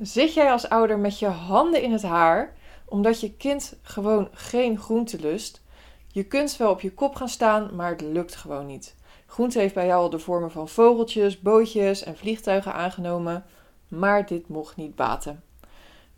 [0.00, 4.78] Zit jij als ouder met je handen in het haar omdat je kind gewoon geen
[4.78, 5.62] groente lust?
[6.12, 8.94] Je kunt wel op je kop gaan staan, maar het lukt gewoon niet.
[9.26, 13.44] Groente heeft bij jou al de vormen van vogeltjes, bootjes en vliegtuigen aangenomen,
[13.88, 15.42] maar dit mocht niet baten.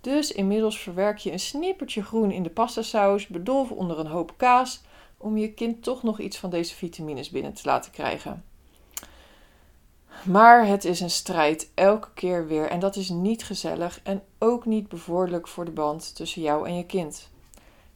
[0.00, 4.82] Dus inmiddels verwerk je een snippertje groen in de pastasaus, bedolven onder een hoop kaas,
[5.16, 8.44] om je kind toch nog iets van deze vitamines binnen te laten krijgen.
[10.24, 12.70] Maar het is een strijd, elke keer weer.
[12.70, 16.76] En dat is niet gezellig en ook niet bevorderlijk voor de band tussen jou en
[16.76, 17.30] je kind.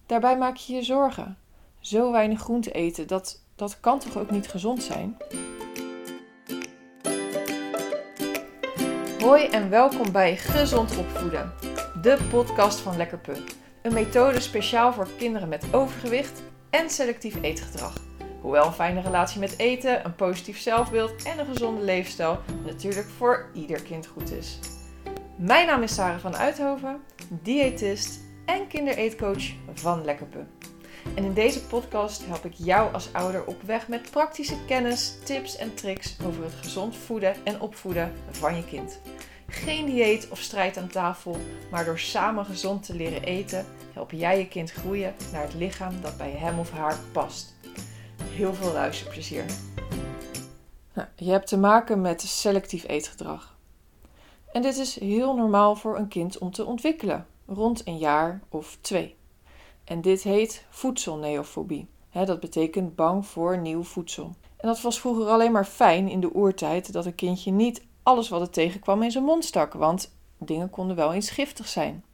[0.07, 1.39] Daarbij maak je je zorgen.
[1.81, 5.17] Zo weinig groente eten, dat, dat kan toch ook niet gezond zijn?
[9.19, 11.53] Hoi en welkom bij Gezond Opvoeden,
[12.03, 13.21] de podcast van Lekker
[13.83, 18.12] Een methode speciaal voor kinderen met overgewicht en selectief eetgedrag.
[18.43, 23.51] Hoewel een fijne relatie met eten, een positief zelfbeeld en een gezonde leefstijl natuurlijk voor
[23.55, 24.59] ieder kind goed is.
[25.37, 30.45] Mijn naam is Sarah van Uithoven, diëtist en kindereetcoach van Lekkerpe.
[31.15, 35.57] En in deze podcast help ik jou als ouder op weg met praktische kennis, tips
[35.57, 39.01] en tricks over het gezond voeden en opvoeden van je kind.
[39.47, 41.37] Geen dieet of strijd aan tafel,
[41.71, 46.01] maar door samen gezond te leren eten, help jij je kind groeien naar het lichaam
[46.01, 47.55] dat bij hem of haar past
[48.33, 49.45] heel veel luisterplezier.
[50.95, 53.57] Nou, je hebt te maken met selectief eetgedrag.
[54.53, 58.79] En dit is heel normaal voor een kind om te ontwikkelen, rond een jaar of
[58.81, 59.17] twee.
[59.85, 61.89] En dit heet voedselneofobie.
[62.13, 64.35] dat betekent bang voor nieuw voedsel.
[64.57, 68.29] En dat was vroeger alleen maar fijn in de oertijd dat een kindje niet alles
[68.29, 72.05] wat het tegenkwam in zijn mond stak, want dingen konden wel eens giftig zijn.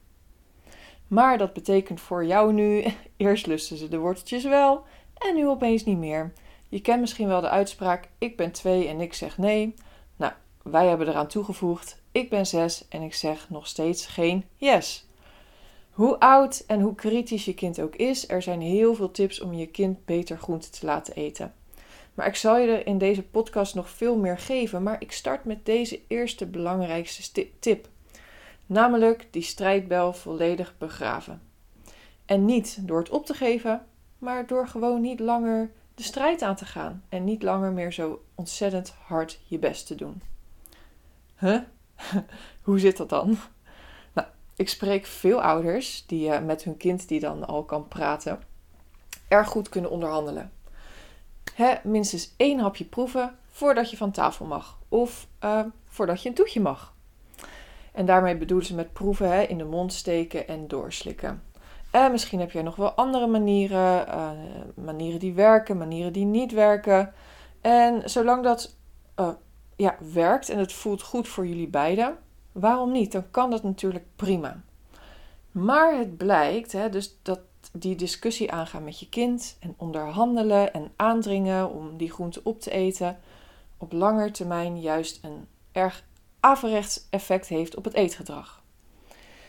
[1.06, 2.84] Maar dat betekent voor jou nu,
[3.16, 4.84] eerst lusten ze de worteltjes wel
[5.18, 6.32] en nu opeens niet meer.
[6.68, 9.74] Je kent misschien wel de uitspraak: ik ben twee en ik zeg nee.
[10.16, 15.06] Nou, wij hebben eraan toegevoegd: ik ben zes en ik zeg nog steeds geen yes.
[15.90, 19.52] Hoe oud en hoe kritisch je kind ook is, er zijn heel veel tips om
[19.52, 21.54] je kind beter groente te laten eten.
[22.14, 25.44] Maar ik zal je er in deze podcast nog veel meer geven, maar ik start
[25.44, 27.88] met deze eerste belangrijkste tip.
[28.66, 31.42] Namelijk die strijdbel volledig begraven.
[32.26, 33.86] En niet door het op te geven,
[34.18, 38.24] maar door gewoon niet langer de strijd aan te gaan en niet langer meer zo
[38.34, 40.22] ontzettend hard je best te doen.
[41.38, 41.60] Huh?
[42.62, 43.36] Hoe zit dat dan?
[44.12, 48.42] Nou, ik spreek veel ouders die uh, met hun kind die dan al kan praten,
[49.28, 50.52] erg goed kunnen onderhandelen.
[51.54, 56.34] Hè, minstens één hapje proeven voordat je van tafel mag of uh, voordat je een
[56.34, 56.94] toetje mag.
[57.92, 61.42] En daarmee bedoelen ze met proeven hè, in de mond steken en doorslikken.
[61.90, 64.30] En misschien heb jij nog wel andere manieren, uh,
[64.84, 67.12] manieren die werken, manieren die niet werken.
[67.60, 68.76] En zolang dat
[69.20, 69.28] uh,
[69.76, 72.18] ja, werkt en het voelt goed voor jullie beiden,
[72.52, 73.12] waarom niet?
[73.12, 74.60] Dan kan dat natuurlijk prima.
[75.52, 77.40] Maar het blijkt hè, dus dat
[77.72, 82.70] die discussie aangaan met je kind en onderhandelen en aandringen om die groente op te
[82.70, 83.18] eten,
[83.78, 86.04] op lange termijn juist een erg
[86.40, 88.62] averechts effect heeft op het eetgedrag.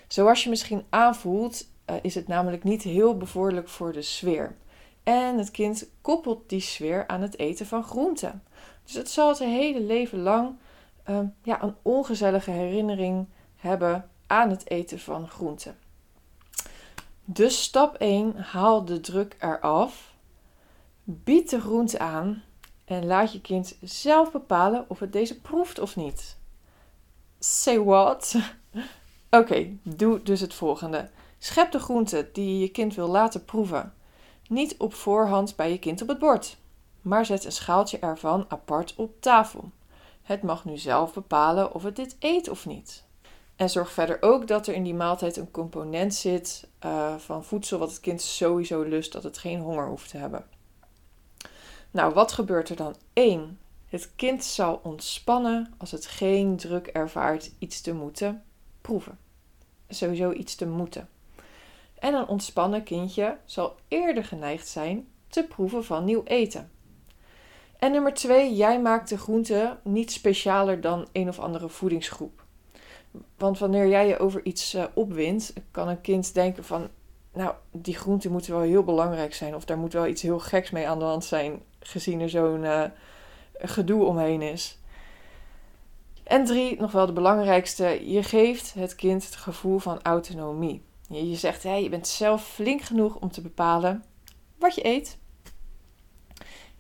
[0.07, 4.55] Zoals je misschien aanvoelt, uh, is het namelijk niet heel bevorderlijk voor de sfeer.
[5.03, 8.44] En het kind koppelt die sfeer aan het eten van groenten.
[8.83, 10.55] Dus het zal het hele leven lang
[11.09, 15.78] uh, ja, een ongezellige herinnering hebben aan het eten van groenten.
[17.25, 20.13] Dus stap 1, haal de druk eraf.
[21.03, 22.44] Bied de groente aan
[22.85, 26.38] en laat je kind zelf bepalen of het deze proeft of niet.
[27.39, 28.35] Say what?
[29.29, 31.09] Oké, doe dus het volgende.
[31.39, 33.94] Schep de groenten die je kind wil laten proeven.
[34.47, 36.57] Niet op voorhand bij je kind op het bord,
[37.01, 39.72] maar zet een schaaltje ervan apart op tafel.
[40.22, 43.03] Het mag nu zelf bepalen of het dit eet of niet.
[43.55, 47.79] En zorg verder ook dat er in die maaltijd een component zit uh, van voedsel
[47.79, 50.45] wat het kind sowieso lust, dat het geen honger hoeft te hebben.
[51.91, 52.95] Nou, wat gebeurt er dan?
[53.13, 53.59] 1.
[53.85, 58.44] Het kind zal ontspannen als het geen druk ervaart iets te moeten
[58.81, 59.17] proeven.
[59.90, 61.09] Sowieso iets te moeten.
[61.99, 66.72] En een ontspannen kindje zal eerder geneigd zijn te proeven van nieuw eten.
[67.78, 72.43] En nummer twee, jij maakt de groente niet specialer dan een of andere voedingsgroep.
[73.37, 76.87] Want wanneer jij je over iets uh, opwint, kan een kind denken van,
[77.34, 79.55] nou, die groente moet wel heel belangrijk zijn.
[79.55, 82.63] Of daar moet wel iets heel geks mee aan de hand zijn, gezien er zo'n
[82.63, 82.84] uh,
[83.53, 84.79] gedoe omheen is.
[86.23, 90.81] En drie, nog wel de belangrijkste, je geeft het kind het gevoel van autonomie.
[91.09, 94.03] Je zegt, hey, je bent zelf flink genoeg om te bepalen
[94.58, 95.17] wat je eet.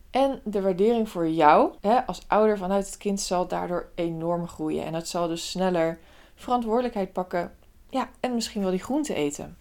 [0.09, 4.85] En de waardering voor jou hè, als ouder vanuit het kind zal daardoor enorm groeien.
[4.85, 5.99] En het zal dus sneller
[6.35, 7.55] verantwoordelijkheid pakken.
[7.89, 9.57] Ja, en misschien wel die groente eten.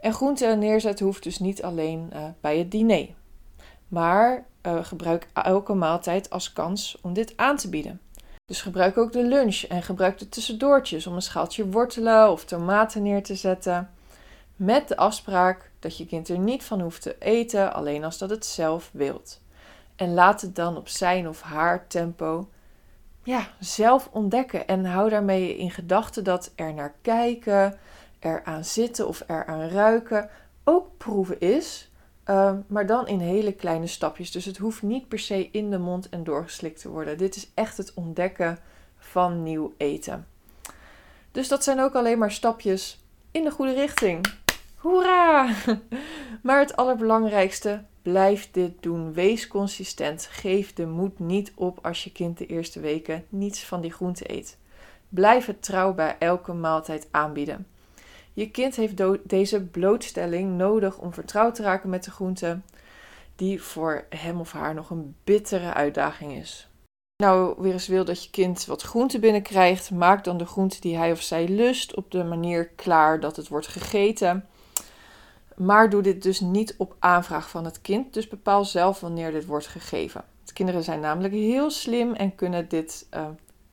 [0.00, 3.08] En groente neerzetten hoeft dus niet alleen uh, bij het diner.
[3.88, 8.00] Maar uh, gebruik elke maaltijd als kans om dit aan te bieden.
[8.46, 13.02] Dus gebruik ook de lunch en gebruik de tussendoortjes om een schaaltje wortelen of tomaten
[13.02, 13.90] neer te zetten.
[14.56, 18.30] Met de afspraak dat je kind er niet van hoeft te eten, alleen als dat
[18.30, 19.40] het zelf wilt.
[19.96, 22.48] En laat het dan op zijn of haar tempo
[23.22, 24.66] ja, zelf ontdekken.
[24.66, 27.78] En hou daarmee in gedachten dat er naar kijken,
[28.18, 30.30] er aan zitten of er aan ruiken
[30.64, 31.90] ook proeven is.
[32.24, 34.30] Ehm, maar dan in hele kleine stapjes.
[34.30, 37.18] Dus het hoeft niet per se in de mond en doorgeslikt te worden.
[37.18, 38.58] Dit is echt het ontdekken
[38.98, 40.26] van nieuw eten.
[41.30, 44.26] Dus dat zijn ook alleen maar stapjes in de goede richting.
[44.76, 45.48] Hoera!
[46.42, 49.12] Maar het allerbelangrijkste, blijf dit doen.
[49.12, 50.28] Wees consistent.
[50.30, 54.32] Geef de moed niet op als je kind de eerste weken niets van die groente
[54.32, 54.58] eet.
[55.08, 57.66] Blijf het trouw bij elke maaltijd aanbieden.
[58.32, 62.60] Je kind heeft deze blootstelling nodig om vertrouwd te raken met de groente,
[63.36, 66.68] die voor hem of haar nog een bittere uitdaging is.
[67.16, 70.96] Nou, weer eens wil dat je kind wat groente binnenkrijgt, maak dan de groente die
[70.96, 74.46] hij of zij lust op de manier klaar dat het wordt gegeten.
[75.56, 79.46] Maar doe dit dus niet op aanvraag van het kind, dus bepaal zelf wanneer dit
[79.46, 80.24] wordt gegeven.
[80.44, 83.26] De kinderen zijn namelijk heel slim en kunnen dit uh,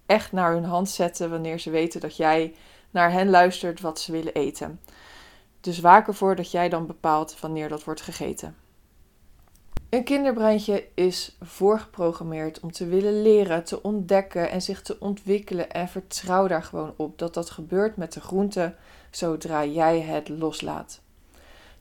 [0.06, 2.54] echt naar hun hand zetten wanneer ze weten dat jij
[2.92, 4.80] naar hen luistert wat ze willen eten.
[5.62, 8.56] Dus waak ervoor dat jij dan bepaalt wanneer dat wordt gegeten.
[9.90, 15.72] Een kinderbreintje is voorgeprogrammeerd om te willen leren, te ontdekken en zich te ontwikkelen.
[15.72, 18.76] En vertrouw daar gewoon op dat dat gebeurt met de groente
[19.12, 21.02] zodra jij het loslaat.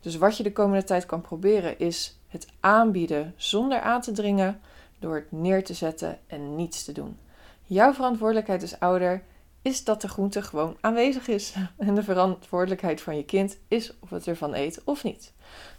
[0.00, 4.60] Dus wat je de komende tijd kan proberen is het aanbieden zonder aan te dringen,
[4.98, 7.18] door het neer te zetten en niets te doen.
[7.64, 9.22] Jouw verantwoordelijkheid als ouder
[9.62, 11.54] is dat de groente gewoon aanwezig is.
[11.78, 15.32] En de verantwoordelijkheid van je kind is of het ervan eet of niet.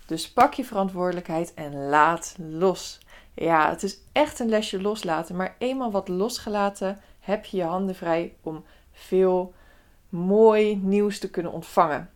[0.05, 2.99] Dus pak je verantwoordelijkheid en laat los.
[3.33, 7.95] Ja, het is echt een lesje loslaten, maar eenmaal wat losgelaten heb je je handen
[7.95, 9.53] vrij om veel
[10.09, 12.09] mooi nieuws te kunnen ontvangen.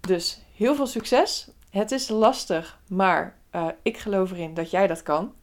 [0.00, 1.50] Dus heel veel succes.
[1.70, 5.34] Het is lastig, maar uh, ik geloof erin dat jij dat kan.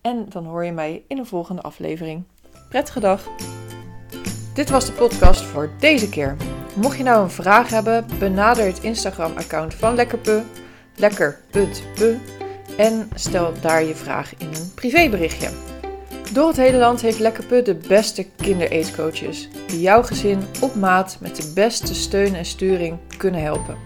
[0.00, 2.24] En dan hoor je mij in een volgende aflevering.
[2.68, 3.28] Prettige dag!
[4.54, 6.36] Dit was de podcast voor deze keer.
[6.76, 10.42] Mocht je nou een vraag hebben, benader het Instagram-account van Lekkerpu,
[10.96, 12.18] lekker.pu,
[12.76, 15.73] en stel daar je vraag in een privéberichtje.
[16.34, 21.36] Door het hele land heeft Lekkerput de beste kindereetcoaches die jouw gezin op maat met
[21.36, 23.76] de beste steun en sturing kunnen helpen.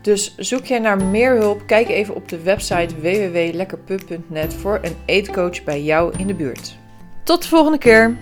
[0.00, 5.64] Dus zoek jij naar meer hulp, kijk even op de website www.lekkerput.net voor een eetcoach
[5.64, 6.76] bij jou in de buurt.
[7.22, 8.16] Tot de volgende keer!